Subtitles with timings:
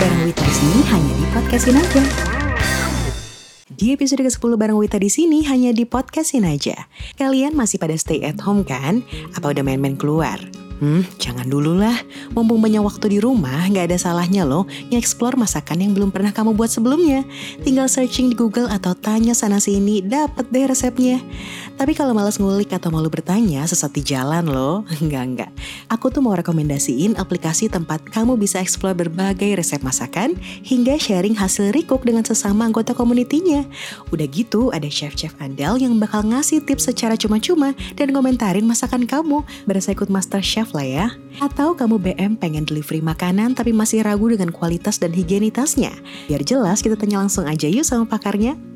[0.00, 2.02] bareng Wita di sini hanya di podcastin aja.
[3.68, 6.88] Di episode ke-10 bareng Wita di sini hanya di podcastin aja.
[7.20, 9.04] Kalian masih pada stay at home kan?
[9.36, 10.40] Apa udah main-main keluar?
[10.80, 11.92] Hmm, jangan dulu lah.
[12.32, 16.56] Mumpung banyak waktu di rumah, nggak ada salahnya loh nge-explore masakan yang belum pernah kamu
[16.56, 17.28] buat sebelumnya.
[17.60, 21.20] Tinggal searching di Google atau tanya sana sini, dapet deh resepnya.
[21.80, 24.84] Tapi kalau males ngulik atau malu bertanya, sesat di jalan loh.
[25.00, 25.50] Enggak, enggak.
[25.88, 31.72] Aku tuh mau rekomendasiin aplikasi tempat kamu bisa explore berbagai resep masakan hingga sharing hasil
[31.72, 33.64] recook dengan sesama anggota komunitinya.
[34.12, 39.40] Udah gitu, ada chef-chef andal yang bakal ngasih tips secara cuma-cuma dan komentarin masakan kamu.
[39.64, 41.06] Berasa ikut master chef lah ya.
[41.40, 45.96] Atau kamu BM pengen delivery makanan tapi masih ragu dengan kualitas dan higienitasnya?
[46.28, 48.69] Biar jelas kita tanya langsung aja yuk sama pakarnya.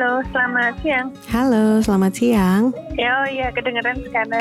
[0.00, 1.06] Halo, selamat siang.
[1.28, 2.62] Halo, selamat siang.
[2.96, 4.40] Ya, oh iya, kedengeran sekarang.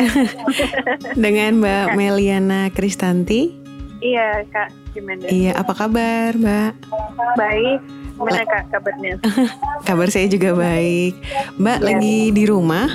[1.19, 3.59] Dengan Mbak Meliana Kristanti.
[3.99, 4.71] iya, Kak.
[4.95, 5.27] Gimana?
[5.27, 6.71] Iya, apa kabar Mbak?
[7.35, 7.79] Baik.
[8.15, 9.19] Gimana Kak kabarnya?
[9.91, 11.19] Kabar saya juga baik.
[11.59, 11.87] Mbak Iya.
[11.91, 12.87] lagi di rumah?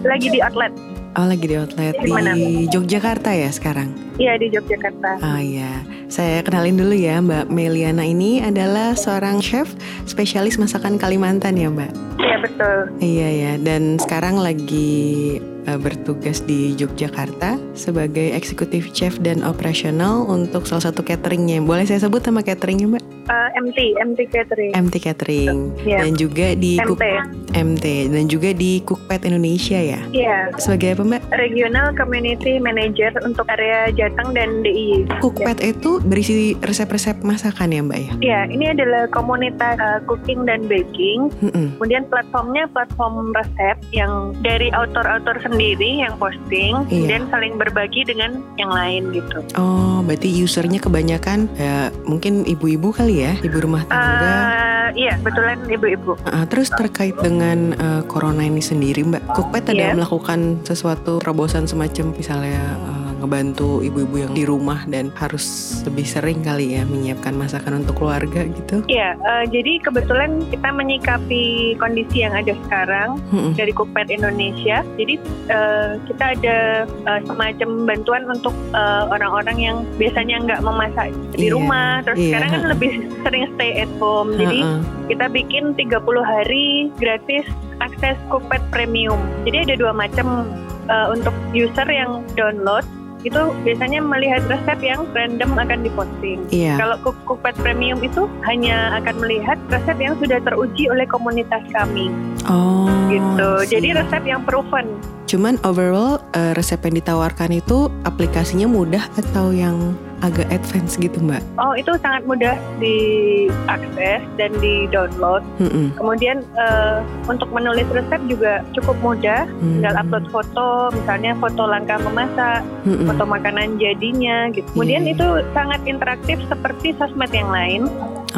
[0.00, 0.72] Lagi di outlet.
[1.18, 3.90] Oh, lagi di outlet Di di Yogyakarta ya sekarang?
[4.14, 5.18] Iya, di Yogyakarta.
[5.18, 9.66] Ah iya, saya kenalin dulu ya Mbak Meliana ini adalah seorang chef
[10.06, 11.90] spesialis masakan Kalimantan ya Mbak.
[12.22, 12.78] Iya, betul.
[13.02, 15.42] Iya ya, dan sekarang lagi
[15.76, 21.60] bertugas di Yogyakarta sebagai eksekutif chef dan operasional untuk salah satu cateringnya.
[21.60, 23.02] Boleh saya sebut nama cateringnya Mbak?
[23.22, 24.72] Eh, MT, MT Catering.
[24.74, 26.02] MT Catering Iya.
[26.02, 26.86] dan juga di MT.
[26.88, 27.06] Cook-
[27.52, 30.00] MT dan juga di Cookpad Indonesia ya.
[30.08, 31.22] Iya, Sebagai apa Mbak?
[31.32, 35.06] Regional Community Manager untuk area Jateng dan DIY.
[35.18, 38.10] Cookpad itu berisi resep-resep masakan ya Mbak ya?
[38.20, 41.30] Iya, ini adalah komunitas eh, cooking dan baking.
[41.40, 41.76] Mm-mm.
[41.76, 46.88] Kemudian platformnya platform resep yang dari autor-autor sendiri yang posting, Iya.
[46.88, 49.42] kemudian saling berbagi dengan yang lain gitu.
[49.54, 54.30] Oh, berarti usernya kebanyakan ya mungkin ibu-ibu kali ya, ibu rumah tangga.
[54.30, 56.14] Eh, iya, betulan ibu-ibu.
[56.24, 59.94] Ah, terus terkait dengan eh, corona ini sendiri, Mbak, Cookpad ada Iya.
[59.94, 66.40] melakukan sesuatu terobosan semacam misalnya eh, ngebantu ibu-ibu yang di rumah dan harus lebih sering
[66.40, 68.80] kali ya menyiapkan masakan untuk keluarga gitu.
[68.88, 73.52] Iya, eh, jadi kebetulan kita menyikapi kondisi yang ada sekarang Mm-mm.
[73.54, 74.80] dari Cookpad Indonesia.
[74.96, 75.14] Jadi
[75.52, 76.56] eh, kita ada
[76.88, 82.26] eh, semacam bantuan untuk eh, orang-orang yang biasanya nggak memasak di Iya, rumah, terus iya,
[82.36, 82.92] sekarang kan lebih
[83.24, 84.32] sering stay at home.
[84.36, 84.80] Jadi Ha-ha.
[85.10, 87.44] kita bikin 30 hari gratis
[87.80, 89.18] akses Cookpad Premium.
[89.48, 90.46] Jadi ada dua macam
[90.86, 92.84] eh, untuk user yang download
[93.20, 96.38] itu biasanya melihat resep yang random akan diposting.
[96.48, 96.76] Iya.
[96.76, 102.08] Kalau Cook- Cookpad Premium itu hanya akan melihat resep yang sudah teruji oleh komunitas kami,
[102.44, 102.88] Oh.
[103.08, 103.50] gitu.
[103.68, 104.88] Jadi resep yang proven.
[105.28, 111.42] Cuman overall eh, resep yang ditawarkan itu aplikasinya mudah atau yang agak advance gitu, Mbak?
[111.56, 115.42] Oh, itu sangat mudah diakses dan di-download.
[115.60, 115.92] Mm-mm.
[115.96, 116.98] Kemudian eh,
[117.28, 119.48] untuk menulis resep juga cukup mudah.
[119.48, 119.80] Hmm.
[119.80, 123.06] Tinggal upload foto, misalnya foto langkah memasak, Mm-mm.
[123.08, 124.66] foto makanan jadinya, gitu.
[124.76, 125.14] Kemudian Iya.
[125.16, 125.26] itu
[125.56, 127.88] sangat interaktif seperti sosmed yang lain.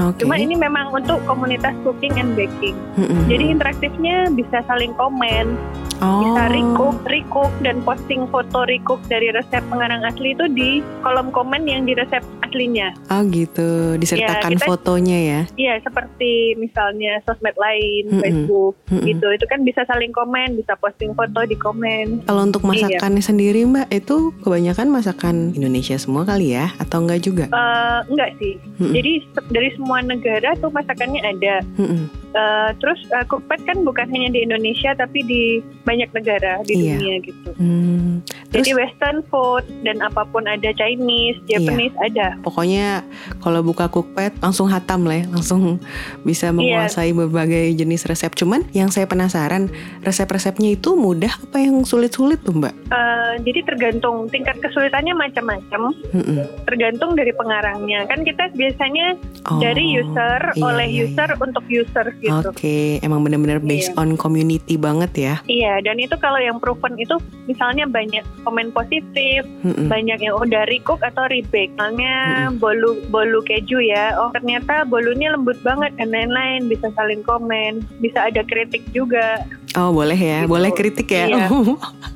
[0.01, 0.25] Oke.
[0.25, 2.77] Cuma ini memang untuk komunitas cooking and baking.
[2.97, 3.29] Mm-mm.
[3.29, 5.53] Jadi interaktifnya bisa saling komen,
[6.01, 6.25] oh.
[6.25, 11.69] bisa recook, recook dan posting foto recook dari resep pengarang asli itu di kolom komen
[11.69, 12.93] yang di resep aslinya.
[13.09, 15.41] Oh gitu, disertakan kita- fotonya ya.
[15.57, 18.21] Iya, seperti misalnya sosmed lain, Mm-mm.
[18.21, 19.03] Facebook Mm-mm.
[19.03, 19.27] gitu.
[19.33, 22.23] Itu kan bisa saling komen, bisa posting foto di komen.
[22.23, 22.69] Kalau untuk Iya.
[22.93, 26.69] masakannya sendiri Mbak, itu kebanyakan masakan Indonesia semua kali ya?
[26.77, 27.45] Atau enggak juga?
[27.47, 28.55] Eh, enggak sih.
[28.77, 28.93] Mm-mm.
[28.93, 31.65] Jadi se- dari semua negara tuh masakannya ada.
[31.75, 32.05] Mm-mm.
[32.33, 35.43] Eh, terus uh, Cookpad kan bukan hanya di Indonesia tapi di
[35.83, 36.97] banyak negara di Iya.
[36.97, 37.51] dunia gitu.
[37.57, 38.25] Hmm.
[38.53, 42.37] Jadi Terus Western food dan apa pun ada Chinese, Japanese ada.
[42.39, 43.01] pokoknya
[43.41, 45.81] kalau buka cookpad langsung hatam lah ya, langsung
[46.23, 46.55] bisa Iya.
[46.55, 48.29] menguasai berbagai jenis resep.
[48.35, 52.75] Cuman yang saya penasaran, resep-resepnya itu mudah apa yang sulit-sulit tuh Mbak?
[52.87, 56.45] Eh, jadi tergantung tingkat kesulitannya macam-macam, Mm-mm.
[56.65, 58.05] tergantung dari pengarangnya.
[58.05, 62.47] Kan kita biasanya Oh, dari user iya, oleh iya, user untuk user gitu.
[62.47, 63.99] Oke, emang bener-bener based Iya.
[63.99, 65.35] on community banget ya.
[65.45, 69.89] Iya, dan itu kalau yang proven itu misalnya banyak komen positif, Mm-mm.
[69.89, 71.73] banyak yang udah recook atau rebake.
[71.75, 74.15] Misalnya bolu bolu keju ya.
[74.19, 79.43] Oh, ternyata bolunya lembut banget dan lain-lain bisa saling komen, bisa ada kritik juga.
[79.75, 80.51] Oh boleh ya, Gitu.
[80.51, 81.25] boleh kritik ya.
[81.27, 81.47] Iya.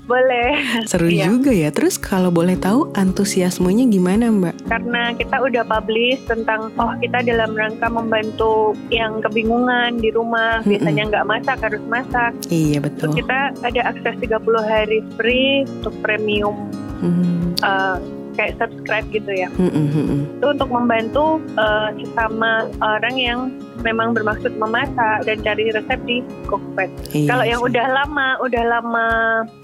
[0.06, 0.62] Boleh.
[0.86, 1.26] Seru Iya.
[1.26, 1.66] juga ya.
[1.68, 4.54] Terus kalau boleh tahu antusiasmenya gimana Mbak?
[4.64, 10.70] Karena kita udah publish tentang oh kita dalam rangka membantu yang kebingungan di rumah, Mm-mm.
[10.70, 12.30] biasanya nggak masak harus masak.
[12.46, 13.10] Iya Terus betul.
[13.18, 14.30] kita ada akses 30
[14.62, 16.54] hari free untuk premium
[16.96, 17.96] Hmm, eh,
[18.36, 19.48] kayak subscribe gitu ya.
[19.56, 20.22] hmm, hmm, hmm, hmm.
[20.38, 23.40] Itu untuk membantu eh, sesama orang yang
[23.84, 26.88] memang bermaksud memasak dan cari resep di Cookpad.
[27.12, 29.06] Iya Kalau yang udah lama, udah lama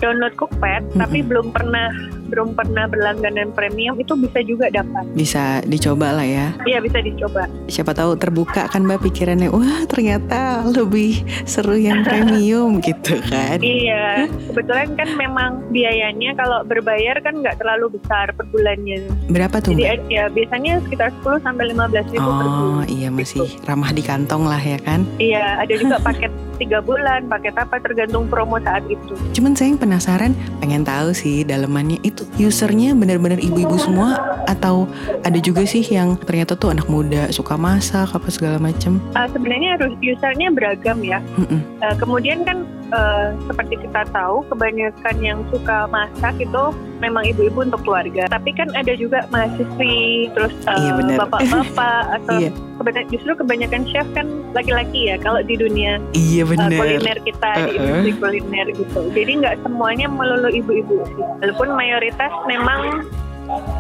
[0.01, 1.29] download Cookpad, tapi Mm-mm.
[1.29, 1.89] belum pernah
[2.32, 5.05] belum pernah berlangganan premium itu bisa juga dapat.
[5.12, 6.56] bisa dicoba lah ya.
[6.64, 7.44] Iya bisa dicoba.
[7.69, 13.61] Siapa tahu terbuka kan Mbak pikirannya, wah ternyata lebih seru yang premium gitu kan.
[13.61, 19.05] Iya, kebetulan kan memang biayanya kalau berbayar kan nggak terlalu besar per bulannya.
[19.29, 19.84] Berapa tuh Mbak?
[19.84, 22.87] Jadi ya biasanya sekitar 10 sampai 15 ribu per Oh bulan.
[22.88, 25.05] iya masih ramah di kantong lah ya kan.
[25.19, 26.32] Iya, ada juga paket
[26.62, 29.19] tiga bulan, paket apa tergantung promo saat itu.
[29.35, 30.32] Cuman saya yang penasaran,
[30.62, 34.87] pengen tahu sih dalemannya itu usernya benar-benar ibu-ibu semua atau
[35.26, 39.03] ada juga sih yang ternyata tuh anak muda suka masak apa segala macem.
[39.19, 41.19] Uh, sebenarnya harus usernya beragam ya.
[41.35, 41.61] Mm-mm.
[41.82, 42.62] Uh, kemudian kan
[42.93, 46.65] uh, seperti kita tahu kebanyakan yang suka masak itu
[47.03, 48.31] memang ibu-ibu untuk keluarga.
[48.31, 52.50] Tapi kan ada juga mahasiswi, terus uh, Iya, bapak-bapak atau Iya.
[52.79, 57.61] kebanyakan justru kebanyakan chef kan laki-laki ya kalau di dunia Iya uh, kuliner kita di
[57.75, 57.75] Uh-uh.
[57.81, 59.00] industri kuliner gitu.
[59.11, 61.25] Jadi nggak semuanya melulu ibu-ibu sih.
[61.43, 63.03] Walaupun mayoritas memang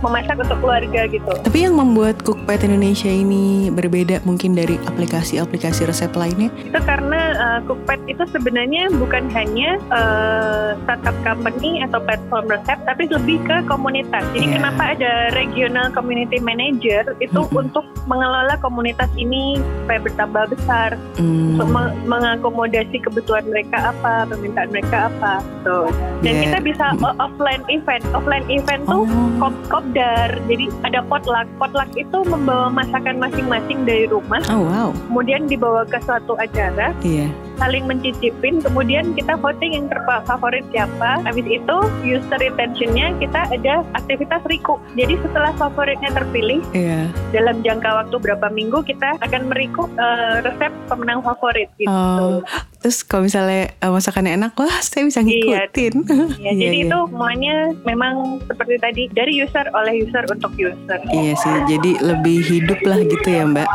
[0.02, 1.32] memasak untuk keluarga gitu.
[1.42, 6.50] Tapi yang membuat Cookpad Indonesia ini berbeda mungkin dari aplikasi-aplikasi resep lainnya.
[6.58, 13.06] Itu karena uh, Cookpad itu sebenarnya bukan hanya uh, startup company atau platform resep, tapi
[13.08, 14.24] lebih ke komunitas.
[14.34, 14.58] Jadi Iya.
[14.58, 17.62] kenapa ada regional community manager itu Mm-mm.
[17.62, 24.68] untuk mengelola komunitas ini supaya bertambah besar, Hmm, untuk meng- mengakomodasi kebutuhan mereka apa, permintaan
[24.68, 25.38] mereka apa.
[25.62, 25.88] Tuh.
[26.20, 26.42] Dan Iya.
[26.44, 26.84] kita bisa
[27.16, 28.02] offline event.
[28.10, 29.04] Offline event tuh
[29.38, 30.38] Oh, kopdar.
[30.48, 31.46] Jadi ada potluck.
[31.58, 37.28] Potluck itu membawa masakan masing-masing dari rumah, oh wow, kemudian dibawa ke suatu acara, iya.
[37.60, 41.22] saling mencicipin, kemudian kita voting yang terfavorit siapa.
[41.22, 44.80] Habis itu user retentionnya kita ada aktivitas riku.
[44.98, 47.10] Jadi setelah favoritnya terpilih Iya.
[47.30, 51.90] dalam jangka waktu berapa minggu kita akan meriku eh, resep pemenang favorit gitu.
[51.92, 52.40] Oh,
[52.82, 55.26] terus kalau misalnya eh, masakannya enak, wah saya bisa Iya.
[55.30, 55.94] ngikutin.
[56.02, 56.86] Ya, Iya, jadi iya.
[56.90, 58.14] itu semuanya memang
[58.44, 60.98] seperti tadi dari user oleh user untuk user.
[61.08, 63.68] Iya sih, jadi lebih hidup lah gitu ya Mbak.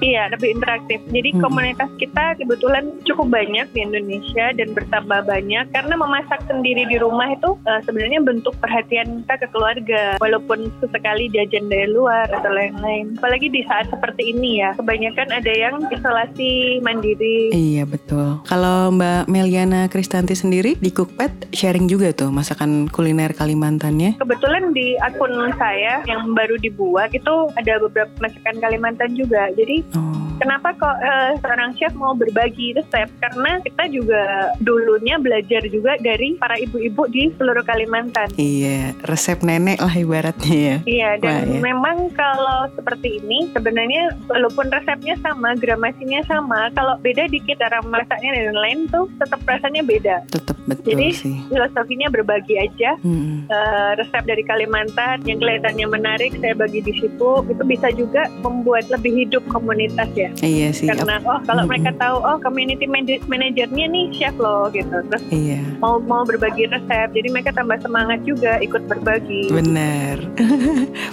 [0.00, 0.98] Iya, lebih interaktif.
[1.12, 1.44] Jadi Mm-mm.
[1.44, 7.28] komunitas kita kebetulan cukup banyak di Indonesia dan bertambah banyak karena memasak sendiri di rumah
[7.36, 10.16] itu eh, sebenarnya bentuk perhatian kita ke keluarga.
[10.18, 13.20] Walaupun sesekali jajan dari luar atau lain-lain.
[13.20, 17.52] Apalagi di saat seperti ini ya, kebanyakan ada yang isolasi mandiri.
[17.52, 18.40] Iya betul.
[18.48, 24.16] Kalau Mbak Meliana Kristanti sendiri di Cookpad sharing juga tuh masakan kuliner Kalimantannya.
[24.16, 29.52] Kebetulan di akun saya yang baru dibuat itu ada beberapa masakan Kalimantan juga.
[29.52, 33.10] Jadi Oh, Kenapa kok eh, seorang chef mau berbagi resep?
[33.20, 38.32] Karena kita juga dulunya belajar juga dari para ibu-ibu di seluruh Kalimantan.
[38.40, 40.76] iya, resep nenek lah ibaratnya ya.
[40.88, 41.60] Iya, dan Wah, ya.
[41.60, 48.32] memang kalau seperti ini sebenarnya walaupun resepnya sama, gramasinya sama, kalau beda dikit cara masaknya
[48.32, 50.16] dan lain-lain tuh tetap rasanya beda.
[50.32, 51.36] Tetap betul Jadi, sih.
[51.52, 52.96] Filosofinya berbagi aja.
[53.04, 53.50] Mm-mm.
[53.50, 58.88] eh, resep dari Kalimantan yang kelihatannya menarik saya bagi di situ itu bisa juga membuat
[58.88, 59.79] lebih hidup komunitas
[60.10, 60.86] ya Iya sih.
[60.86, 61.70] karena oh kalau Mm-mm.
[61.70, 62.84] mereka tahu oh community
[63.22, 68.20] manajernya nih chef loh gitu terus Iya, mau mau berbagi resep jadi mereka tambah semangat
[68.22, 70.18] juga ikut berbagi benar.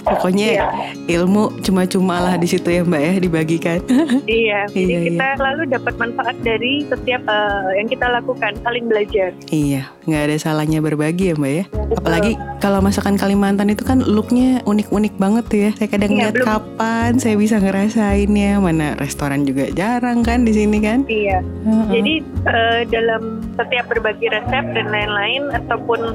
[0.04, 0.66] Pokoknya Iya,
[1.10, 3.78] ilmu cuma-cuma lah di situ ya Mbak ya dibagikan.
[4.26, 4.60] iya.
[4.66, 9.30] Jadi Iya, kita selalu dapat manfaat dari setiap eh, yang kita lakukan, saling belajar.
[9.48, 11.64] iya, nggak ada salahnya berbagi ya Mbak ya.
[11.94, 15.70] Apalagi kalau masakan Kalimantan itu kan looknya unik-unik banget tuh ya.
[15.74, 18.57] Saya kadang Iya, lihat belum- kapan saya bisa ngerasainnya.
[18.60, 21.06] Mana restoran juga jarang kan di sini kan.
[21.06, 21.40] Iya.
[21.40, 21.84] Heeh.
[21.90, 23.22] Jadi eh, dalam
[23.54, 26.14] setiap berbagi resep dan lain-lain ataupun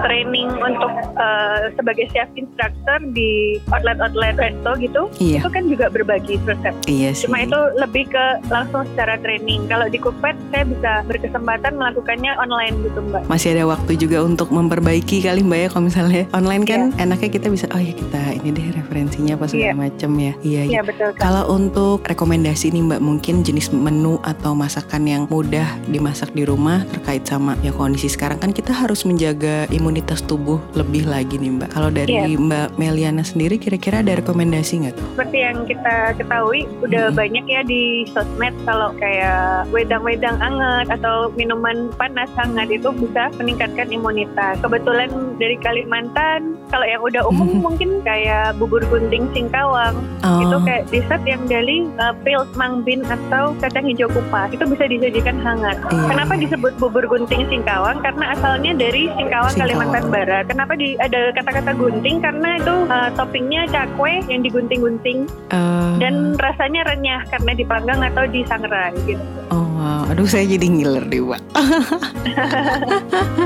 [0.00, 6.38] training untuk eh, sebagai chef instructor di outlet-outlet resto gitu, iya, itu kan juga berbagi
[6.42, 6.74] resep.
[6.86, 7.26] iya sih.
[7.26, 9.66] Cuma itu lebih ke langsung secara training.
[9.66, 13.22] Kalau di Cookpad saya bisa berkesempatan melakukannya online gitu Mbak.
[13.26, 17.46] Masih ada waktu juga untuk memperbaiki kali mbak ya kalau misalnya online kan enaknya kita
[17.48, 19.74] bisa oh ya kita ini deh referensinya apa segala Iya.
[19.74, 20.32] macem ya.
[20.40, 20.62] Iya.
[20.62, 20.80] Iya iya.
[20.82, 21.10] betul.
[21.16, 26.86] Kalau untuk rekomendasi nih Mbak, mungkin jenis menu atau masakan yang mudah dimasak di rumah
[26.94, 31.68] terkait sama ya kondisi sekarang kan kita harus menjaga imunitas tubuh lebih lagi nih Mbak.
[31.74, 32.38] Kalau dari Iya.
[32.38, 35.06] Mbak Meliana sendiri kira-kira ada rekomendasi nggak tuh?
[35.18, 37.18] Seperti yang kita ketahui udah Mm-mm.
[37.18, 43.90] banyak ya di sosmed kalau kayak wedang-wedang hangat atau minuman panas hangat itu bisa meningkatkan
[43.90, 44.62] imunitas.
[44.62, 45.10] Kebetulan
[45.42, 51.22] dari Kalimantan kalau yang udah umum mungkin kayak bubur gunting singkawang Oh, itu kayak dessert
[51.24, 51.63] yang dari
[52.00, 55.76] uh, peeled mung bean atau kacang hijau kupas itu bisa disajikan hangat.
[55.88, 56.06] Iya.
[56.10, 58.00] Kenapa disebut bubur gunting singkawang?
[58.04, 59.90] Karena asalnya dari Singkawang, Singkawang.
[59.92, 60.44] Kalimantan Barat.
[60.48, 62.20] Kenapa di, ada kata-kata gunting?
[62.20, 68.94] Karena itu uh, toppingnya cakwe yang digunting-gunting eh, dan rasanya renyah karena dipanggang atau disangrai
[69.06, 69.22] gitu.
[69.52, 71.40] oh wow, aduh saya jadi ngiler deh Mbak.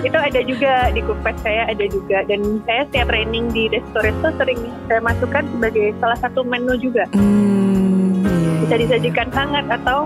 [0.09, 4.61] itu ada juga di kupes saya ada juga dan saya setiap training di resto-resto sering
[4.87, 7.05] saya masukkan sebagai salah satu menu juga.
[7.13, 7.58] Hmm,
[8.69, 10.05] Bisa disajikan hangat atau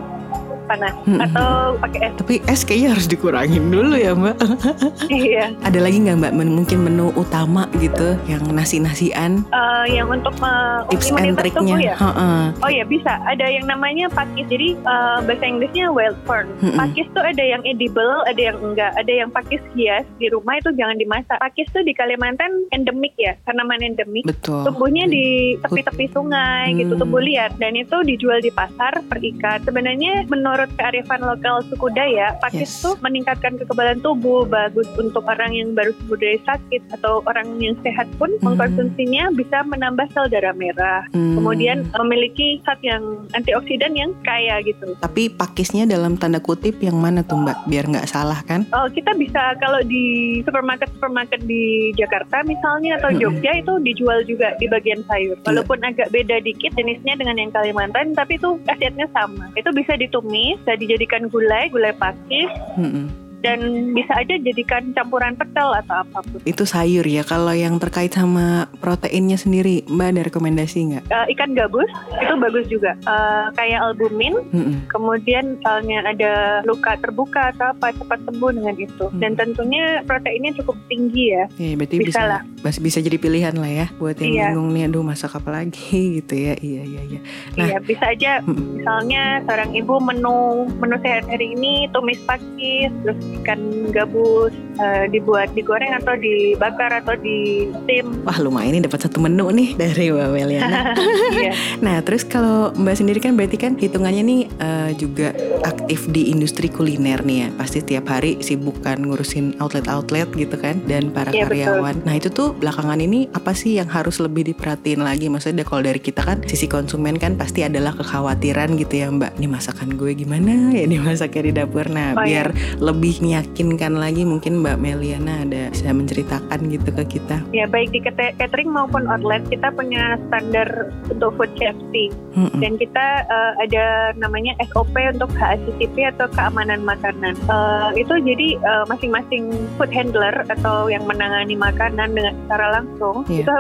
[0.73, 2.13] panas atau pakai es.
[2.17, 4.37] Tapi es kayaknya harus dikurangin dulu ya Mbak.
[5.13, 5.53] iya.
[5.61, 10.87] Ada lagi nggak Mbak men- mungkin menu utama gitu yang nasi-nasian Eh, yang untuk uh,
[10.89, 11.77] tips and triknya?
[11.79, 11.95] ya.
[11.95, 12.43] Heeh.
[12.59, 13.21] Oh ya bisa.
[13.23, 14.47] Ada yang namanya pakis.
[14.49, 16.49] Jadi eh, bahasa Inggrisnya wild corn.
[16.59, 16.79] Mm-mm.
[16.79, 18.93] Pakis tuh ada yang edible, ada yang enggak.
[18.95, 21.37] Ada yang pakis hias di rumah itu jangan dimasak.
[21.37, 24.25] Pakis tuh di Kalimantan endemik ya, tanaman endemik.
[24.25, 24.65] Betul.
[24.65, 25.27] Tumbuhnya di
[25.59, 27.01] tepi-tepi sungai gitu, Hmm.
[27.01, 29.65] tumbuh liar dan itu dijual di pasar per ikat.
[29.65, 32.83] Sebenarnya menurut kearifan lokal suku Dayak, pakis Yes.
[32.83, 37.75] tuh meningkatkan kekebalan tubuh, bagus untuk orang yang baru sembuh dari sakit atau orang yang
[37.83, 38.55] sehat pun Hmm.
[38.55, 41.05] mengkonsumsinya bisa menambah sel darah merah.
[41.13, 41.37] Hmm.
[41.39, 43.03] Kemudian memiliki zat yang
[43.33, 44.95] antioksidan yang kaya gitu.
[44.99, 47.59] Tapi pakisnya dalam tanda kutip yang mana tuh Mbak?
[47.69, 48.67] Biar nggak salah kan?
[48.73, 53.21] Oh, kita bisa kalau di supermarket-supermarket di Jakarta misalnya atau Mm-mm.
[53.23, 55.37] Jogja itu dijual juga di bagian sayur.
[55.39, 55.47] Iya.
[55.47, 59.47] Walaupun agak beda dikit jenisnya dengan yang Kalimantan, tapi itu khasiatnya sama.
[59.55, 63.22] Itu bisa ditumis, bisa dijadikan gulai, gulai pakis, Mm-mm.
[63.43, 63.59] Dan
[63.93, 66.39] bisa aja jadikan campuran pecel atau apa pun.
[66.43, 67.23] Itu sayur ya.
[67.23, 71.05] Kalau yang terkait sama proteinnya sendiri, Mbak ada rekomendasi nggak?
[71.05, 72.95] Eh, ikan gabus itu bagus juga.
[72.97, 74.87] Eh, kayak albumin, Mm-mm.
[74.89, 76.33] kemudian misalnya ada
[76.63, 79.05] luka terbuka atau apa cepat sembuh dengan itu.
[79.05, 79.19] Hmm.
[79.19, 81.45] Dan tentunya proteinnya cukup tinggi ya.
[81.57, 82.41] Ya, berarti Bisa bisa lah.
[82.63, 84.45] masih bisa jadi pilihan lah ya buat yang Iya.
[84.49, 85.83] bingung nih aduh masak apa lagi
[86.21, 86.55] gitu ya.
[86.57, 87.21] Iya iya iya.
[87.53, 87.67] Nah.
[87.67, 90.39] Iya, bisa aja misalnya seorang ibu menu
[90.77, 97.15] menu sehat hari ini tumis pakis, terus ikan gabus eh, dibuat digoreng atau dibakar atau
[97.15, 98.23] di steam.
[98.23, 100.81] Wah lumayan nih dapat satu menu nih dari Mbak Meliana.
[101.33, 101.57] Iya.
[101.81, 106.69] Nah, terus kalau Mbak sendiri kan berarti kan hitungannya nih eh, juga aktif di industri
[106.69, 107.49] kuliner nih ya.
[107.57, 111.57] Pasti tiap hari sibuk kan ngurusin outlet-outlet gitu kan dan para Iya, betul.
[111.57, 111.97] karyawan.
[112.05, 115.27] Nah, itu tuh belakangan ini apa sih yang harus lebih diperhatiin lagi?
[115.27, 119.41] Maksudnya kalau dari kita kan sisi konsumen kan pasti adalah kekhawatiran gitu ya, Mbak.
[119.41, 121.87] Nih masakan gue gimana ya dimasaknya di dapur.
[121.89, 127.43] Nah, Oh, biar lebih meyakinkan lagi mungkin Mbak Meliana ada bisa menceritakan gitu ke kita.
[127.51, 127.99] Ya baik di
[128.39, 132.63] catering maupun outlet kita punya standar untuk food safety Mm-mm.
[132.63, 137.35] dan kita eh, ada namanya SOP untuk HACCP atau keamanan makanan.
[137.35, 143.43] Eh, itu jadi eh, masing-masing food handler atau yang menangani makanan dengan secara langsung Iya.
[143.43, 143.53] itu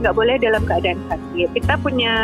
[0.00, 1.48] nggak boleh dalam keadaan sakit.
[1.54, 2.14] Kita punya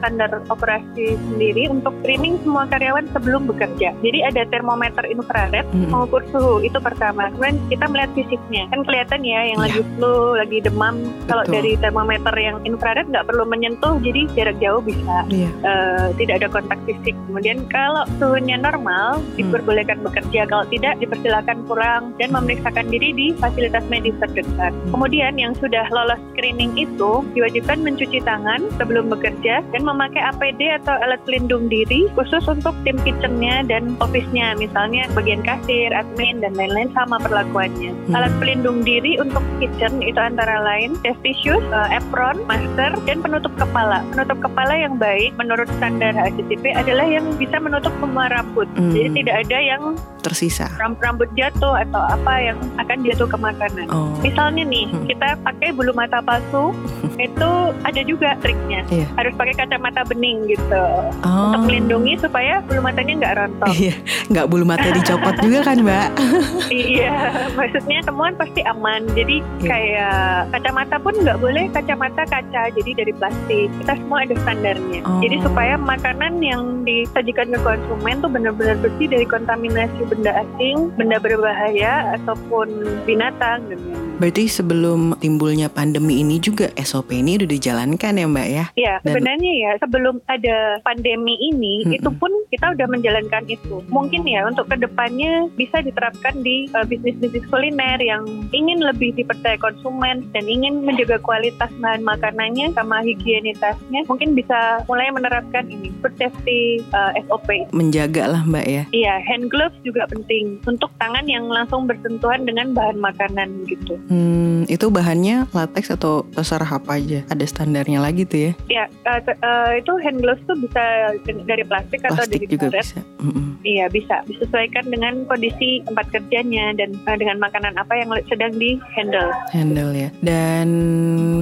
[0.00, 3.94] standar operasi sendiri untuk screening semua karyawan sebelum bekerja.
[4.00, 5.92] Jadi ada termometer infrared Mm-mm.
[5.92, 7.28] mengukur suhu itu pertama.
[7.30, 9.66] Kemudian kita melihat fisiknya kan kelihatan ya yang Iya.
[9.68, 10.94] lagi flu, lagi demam.
[11.28, 15.48] Kalau dari termometer yang infrared nggak perlu menyentuh, jadi jarak jauh bisa Iya.
[15.62, 17.12] eh, tidak ada kontak fisik.
[17.28, 19.36] Kemudian kalau suhunya normal Hmm.
[19.36, 20.46] diperbolehkan bekerja.
[20.46, 24.72] Kalau tidak dipersilakan pulang dan memeriksakan diri di fasilitas medis terdekat.
[24.72, 24.90] Hmm.
[24.94, 30.94] Kemudian yang sudah lolos screening itu diwajibkan mencuci tangan sebelum bekerja dan memakai APD atau
[31.00, 34.54] alat pelindung diri khusus untuk tim kitchennya dan office-nya.
[34.56, 37.18] Misalnya bagian kasir, admin dan lain-lain sama
[37.50, 37.90] perlakuannya.
[38.06, 38.14] Hmm.
[38.14, 43.50] Alat pelindung diri untuk kitchen itu antara lain safety shoes, eh, apron, masker, dan penutup
[43.56, 44.06] kepala.
[44.08, 48.70] Penutup kepala yang baik menurut standar HACCP adalah yang bisa menutup semua rambut.
[48.72, 48.94] Hmm.
[48.94, 49.82] Jadi tidak ada yang
[50.20, 50.70] Tersisa.
[50.76, 53.86] ram- rambut jatuh atau apa yang akan jatuh ke makanan.
[53.90, 54.14] Oh.
[54.20, 55.04] Misalnya nih, Hmm.
[55.06, 56.70] kita pakai bulu mata palsu,
[57.20, 57.50] itu
[57.82, 58.86] ada juga triknya.
[58.88, 59.06] Iya.
[59.16, 60.84] Harus pakai kacamata bening gitu.
[61.20, 61.50] Oh.
[61.50, 63.68] Untuk melindungi supaya bulu matanya nggak rontok.
[63.72, 63.94] Iya,
[64.28, 66.08] nggak bulu mata dicopot juga kan, Mbak?
[66.70, 67.12] iya.
[67.58, 69.06] maksudnya temuan pasti aman.
[69.12, 69.68] Jadi Iya.
[69.68, 70.20] kayak
[70.52, 73.68] kacamata pun nggak boleh kacamata kaca, jadi dari plastik.
[73.80, 75.00] Kita semua ada standarnya.
[75.04, 75.20] Oh.
[75.20, 81.16] Jadi supaya makanan yang disajikan ke konsumen tuh benar-benar bersih dari kontaminasi benda asing, benda
[81.16, 82.68] berbahaya ataupun
[83.04, 83.78] binatang dan.
[84.20, 88.64] Berarti sebelum timbulnya pandemi ini juga SOP ini udah dijalankan ya Mbak ya?
[88.76, 91.96] Ya, Dan- sebenarnya ya sebelum ada pandemi ini, Mm-mm.
[91.96, 93.80] itu pun kita udah menjalankan itu.
[93.88, 99.54] Mungkin ya untuk ke depannya bisa diterapkan di uh, bisnis-bisnis kuliner yang ingin lebih dipercaya
[99.62, 106.14] konsumen dan ingin menjaga kualitas bahan makanannya sama higienitasnya, mungkin bisa mulai menerapkan ini food
[106.18, 107.70] safety uh, SOP.
[107.70, 108.82] Menjaga lah Mbak ya.
[108.90, 113.94] Iya, hand gloves juga penting untuk tangan yang langsung bersentuhan dengan bahan makanan gitu.
[114.10, 117.22] Hmm, itu bahannya latex atau terserah apa aja?
[117.30, 118.52] Ada standarnya lagi tuh ya?
[118.66, 122.82] Ya, uh, uh, itu hand gloves tuh bisa dari plastik, atau Plastik dari juga karet.
[122.82, 123.00] bisa.
[123.20, 123.46] Mm-mm.
[123.60, 128.80] Iya bisa disesuaikan dengan kondisi tempat kerjanya dan uh, dengan makanan apa yang sedang di
[128.96, 129.28] handle.
[129.52, 130.08] Handle ya.
[130.24, 130.68] Dan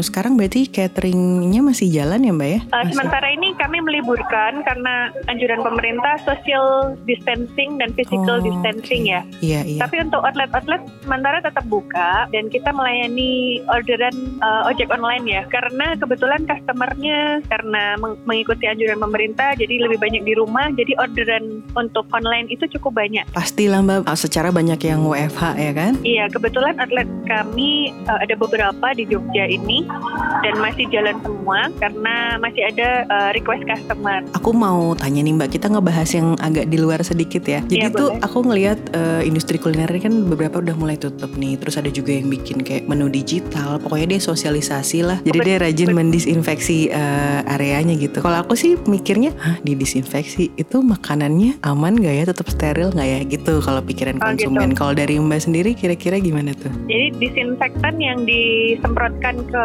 [0.00, 2.60] sekarang berarti cateringnya masih jalan ya Mbak ya?
[2.66, 2.90] Uh, Masih?
[2.92, 4.94] sementara ini kami meliburkan karena
[5.26, 6.66] anjuran pemerintah social
[7.04, 9.12] distancing dan physical Oh, distancing oke.
[9.14, 9.20] ya.
[9.38, 9.80] Iya iya.
[9.80, 15.42] Tapi untuk outlet-outlet sementara tetap buka dan kita melayani orderan uh, ojek online ya.
[15.46, 20.68] Karena kebetulan customernya karena meng- mengikuti anjuran pemerintah jadi lebih banyak di rumah.
[20.70, 23.24] Jadi orderan untuk online itu cukup banyak.
[23.30, 24.10] Pastilah Mbak.
[24.18, 25.92] Secara banyak yang WFH ya kan?
[26.00, 27.68] Iya, kebetulan outlet kami
[28.04, 29.84] uh, ada beberapa di Jogja ini
[30.40, 34.22] dan masih jalan semua karena masih ada uh, request customer.
[34.32, 37.60] Aku mau tanya nih Mbak, kita ngebahas yang agak di luar sedikit ya.
[37.62, 38.22] Jadi Iya, tuh boleh.
[38.22, 41.56] aku ngelihat eh, industri kuliner ini kan beberapa udah mulai tutup nih.
[41.56, 43.78] Terus ada juga yang bikin kayak menu digital.
[43.78, 45.18] Pokoknya dia sosialisasi lah.
[45.22, 48.18] Jadi Bet- dia rajin bet- mendisinfeksi eh, areanya gitu.
[48.18, 52.24] Kalau aku sih mikirnya, hah didisinfeksi itu makanannya aman gak ya?
[52.26, 53.20] Tetap steril nggak ya?
[53.24, 54.46] Gitu kalau pikiran Oh, gitu.
[54.50, 54.70] konsumen.
[54.72, 56.70] Kalau dari Mbak sendiri kira-kira gimana tuh?
[56.86, 59.64] Jadi disinfektan yang disemprotkan ke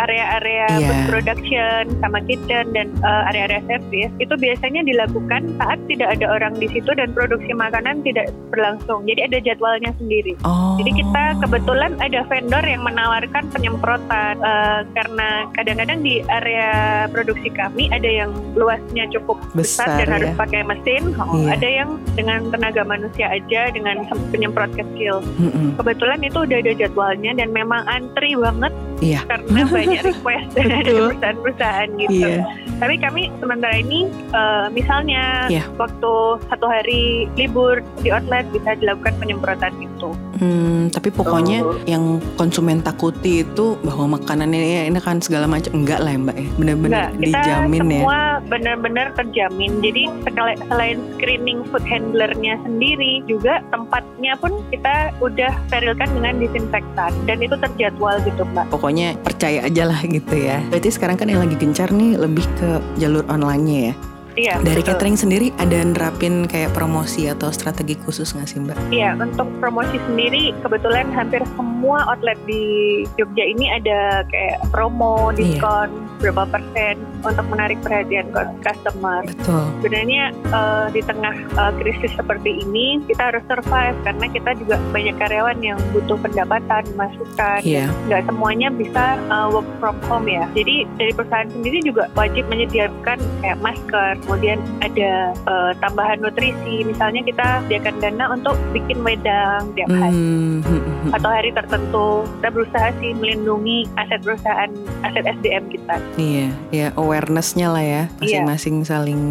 [0.00, 6.26] area-area food production sama kitchen dan uh, area-area service itu biasanya dilakukan saat tidak ada
[6.30, 9.02] orang di situ dan produksi makanan tidak berlangsung.
[9.08, 10.38] Jadi ada jadwalnya sendiri.
[10.46, 10.76] Oh.
[10.78, 17.88] Jadi kita kebetulan ada vendor yang menawarkan penyemprotan eh, karena kadang-kadang di area produksi kami
[17.90, 20.36] ada yang luasnya cukup besar, Besar, dan harus ya.
[20.36, 21.56] pakai mesin, Oh, Iya.
[21.56, 25.23] ada yang dengan tenaga manusia aja dengan penyemprot kecil.
[25.40, 25.74] Mm-mm.
[25.76, 29.20] Kebetulan itu udah ada jadwalnya dan memang antri banget Iya.
[29.26, 32.14] karena banyak request dari perusahaan-perusahaan gitu.
[32.30, 32.40] Iya.
[32.78, 35.66] Tapi kami sementara ini eh, misalnya Iya.
[35.76, 36.12] waktu
[36.48, 40.14] satu hari libur di outlet bisa dilakukan penyemprotan itu.
[40.38, 41.78] Hmm, tapi pokoknya Oh.
[41.86, 46.36] yang konsumen takuti itu bahwa makanannya ya, ini kan segala macam enggak lah ya mbak
[46.36, 49.72] ya benar-benar dijamin ya semua benar-benar terjamin.
[49.80, 50.02] Jadi
[50.68, 57.54] selain screening food handlernya sendiri, juga tempatnya pun kita udah sterilkan dengan disinfektan dan itu
[57.56, 58.66] terjadwal gitu mbak.
[58.70, 62.68] pokoknya percaya aja lah gitu ya berarti sekarang kan yang lagi gencar nih lebih ke
[62.98, 63.94] jalur online-nya ya
[64.34, 64.58] Iya.
[64.60, 64.94] dari betul.
[64.94, 69.96] catering sendiri ada nerapin kayak promosi atau strategi khusus nggak sih mbak Iya, untuk promosi
[70.04, 72.64] sendiri kebetulan hampir semua outlet di
[73.14, 75.38] Jogja ini ada kayak promo, Iya.
[75.60, 79.22] diskon berapa persen untuk menarik perhatian customer.
[79.24, 84.76] betul Sebenarnya eh, di tengah eh, krisis seperti ini kita harus survive karena kita juga
[84.90, 87.60] banyak karyawan yang butuh pendapatan, masukan.
[87.60, 87.92] Iya.
[88.08, 90.48] Nggak semuanya bisa eh, work from home ya.
[90.56, 96.82] Jadi dari perusahaan sendiri juga wajib menyediakan kayak masker, kemudian ada eh, tambahan nutrisi.
[96.84, 101.10] Misalnya kita sediakan dana untuk bikin wedang tiap hari Hmm, hmm, hmm, hmm.
[101.16, 102.08] atau hari tertentu.
[102.40, 104.70] Kita berusaha sih melindungi aset perusahaan,
[105.04, 105.94] aset SDM kita.
[106.16, 108.42] Iya, ya awarenessnya lah ya, Iya.
[108.44, 109.22] masing-masing saling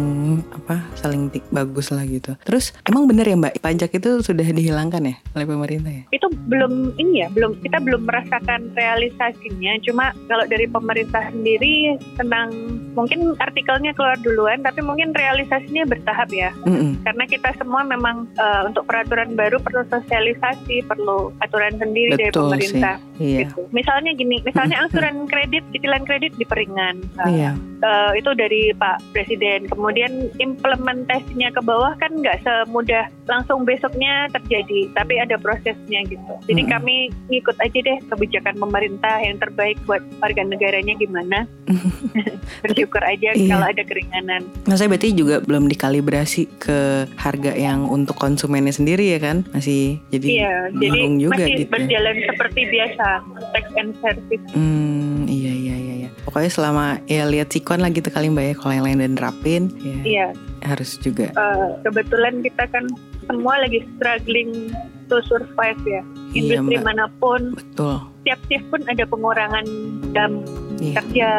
[0.52, 2.36] apa, saling tik bagus lah gitu.
[2.46, 6.04] Terus emang bener ya Mbak, pajak itu sudah dihilangkan ya oleh pemerintah ya?
[6.12, 12.52] itu belum ini ya belum kita belum merasakan realisasinya cuma kalau dari pemerintah sendiri tentang
[12.94, 17.00] mungkin artikelnya keluar duluan tapi mungkin realisasinya bertahap ya Mm-mm.
[17.02, 22.52] karena kita semua memang eh, untuk peraturan baru perlu sosialisasi perlu aturan sendiri dari Betul
[22.52, 23.46] pemerintah Iya.
[23.46, 27.50] gitu misalnya gini misalnya angsuran kredit cicilan kredit diperingan Eh, Iya.
[27.80, 29.66] eh, itu dari Pak Presiden.
[29.66, 36.34] Kemudian implementasinya ke bawah kan nggak semudah langsung besoknya terjadi, tapi ada prosesnya gitu.
[36.44, 36.74] Jadi Mm-mm.
[36.74, 36.96] kami
[37.28, 41.46] ngikut aja deh kebijakan pemerintah yang terbaik buat warga negaranya gimana.
[42.62, 43.48] Bersyukur aja Iya.
[43.48, 44.42] kalau ada keringanan.
[44.74, 46.78] Maksudnya berarti juga belum dikalibrasi ke
[47.14, 49.46] harga yang untuk konsumennya sendiri ya kan?
[49.48, 51.70] Masih jadi Iya, jadi juga masih gitu ya.
[51.70, 53.06] berjalan seperti biasa
[53.54, 54.44] tax and service.
[54.50, 56.08] Hmm, iya iya iya iya.
[56.26, 59.62] Pokoknya selama ya lihat sikon lah gitu kali Mbak ya kalau yang lain dan nerapin
[59.78, 60.26] ya Iya,
[60.66, 61.30] harus juga.
[61.30, 62.82] eh, kebetulan kita kan
[63.24, 64.74] semua lagi struggling
[65.06, 66.02] to survive ya.
[66.34, 66.84] Iya, Industri Mbak.
[66.84, 68.02] mana pun, Betul.
[68.26, 69.62] tiap shift pun ada pengurangan
[70.10, 70.42] jam
[70.74, 71.30] Iya, kerja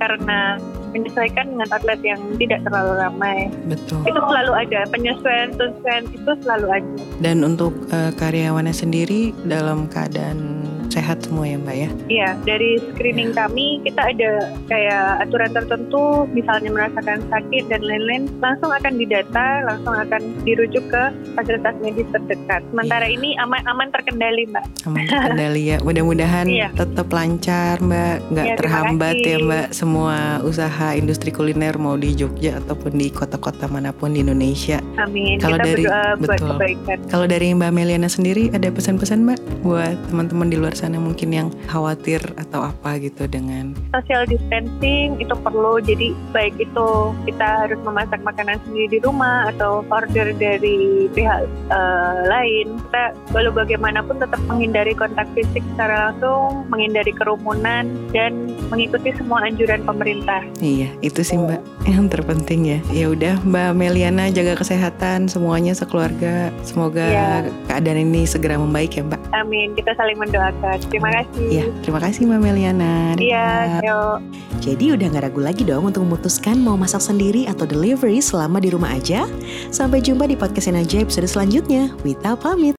[0.00, 0.56] karena
[0.90, 3.38] menyesuaikan dengan atlet yang tidak terlalu ramai.
[3.66, 4.02] betul.
[4.04, 7.02] Itu selalu ada penyesuaian penyesuaian itu selalu ada.
[7.22, 11.88] Dan untuk eh, karyawannya sendiri dalam keadaan sehat semua ya Mbak ya?
[12.08, 14.30] Iya, dari screening kami kita ada
[14.66, 21.02] kayak aturan tertentu, misalnya merasakan sakit dan lain-lain, langsung akan didata, langsung akan dirujuk ke
[21.34, 22.60] fasilitas medis terdekat.
[22.68, 23.16] Sementara Iya.
[23.16, 24.64] ini aman aman terkendali, Mbak.
[24.84, 25.78] aman terkendali ya.
[25.80, 26.68] Mudah-mudahan Iya.
[26.74, 29.30] tetap lancar Mbak, nggak terima terhambat kasih.
[29.30, 34.20] ya Mbak semua usaha industri kuliner mau di Jogja ataupun di kota-kota mana pun di
[34.20, 34.82] Indonesia.
[34.96, 35.38] Amin.
[35.38, 35.86] Kalau kita dari-
[36.18, 36.58] betul.
[37.06, 41.48] Kalau dari Mbak Meliana sendiri ada pesan-pesan Mbak buat teman-teman di luar sana mungkin yang
[41.68, 46.88] khawatir atau apa gitu dengan Social distancing itu perlu, jadi baik itu
[47.28, 52.80] kita harus memasak makanan sendiri di rumah atau order dari pihak eh, lain.
[52.88, 59.84] Kita walau bagaimanapun tetap menghindari kontak fisik secara langsung, menghindari kerumunan dan mengikuti semua anjuran
[59.84, 60.40] pemerintah.
[60.62, 62.78] Iya, itu sih Mbak yang terpenting ya.
[62.94, 66.54] Ya udah Mbak Meliana jaga kesehatan semuanya sekeluarga.
[66.62, 67.50] Semoga Iya.
[67.66, 69.20] keadaan ini segera membaik ya Mbak.
[69.34, 69.74] Amin.
[69.74, 70.69] Kita saling mendoakan.
[70.78, 71.46] Terima kasih.
[71.50, 72.94] Iya, terima kasih Mbak Meliana.
[73.16, 74.18] Iya, yuk.
[74.60, 78.68] Jadi udah gak ragu lagi dong untuk memutuskan mau masak sendiri atau delivery selama di
[78.68, 79.24] rumah aja?
[79.72, 81.88] Sampai jumpa di podcastin aja episode selanjutnya.
[82.04, 82.76] Wita pamit.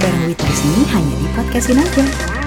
[0.00, 2.39] Bareng Wita di sini hanya di podcastin aja.